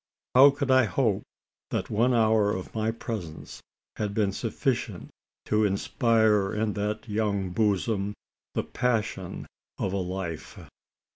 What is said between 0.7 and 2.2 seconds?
I hope that one